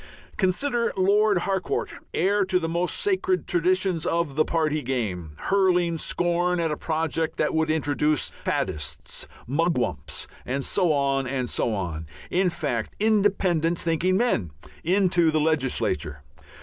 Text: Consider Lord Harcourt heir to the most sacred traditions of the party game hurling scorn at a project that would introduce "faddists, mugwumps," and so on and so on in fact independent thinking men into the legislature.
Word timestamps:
Consider 0.35 0.91
Lord 0.97 1.37
Harcourt 1.43 1.93
heir 2.11 2.43
to 2.45 2.57
the 2.57 2.67
most 2.67 2.95
sacred 2.97 3.45
traditions 3.45 4.03
of 4.03 4.35
the 4.35 4.43
party 4.43 4.81
game 4.81 5.33
hurling 5.41 5.99
scorn 5.99 6.59
at 6.59 6.71
a 6.71 6.75
project 6.75 7.37
that 7.37 7.53
would 7.53 7.69
introduce 7.69 8.31
"faddists, 8.43 9.27
mugwumps," 9.47 10.25
and 10.43 10.65
so 10.65 10.91
on 10.91 11.27
and 11.27 11.47
so 11.51 11.75
on 11.75 12.07
in 12.31 12.49
fact 12.49 12.95
independent 12.99 13.77
thinking 13.79 14.17
men 14.17 14.49
into 14.83 15.29
the 15.29 15.39
legislature. 15.39 16.23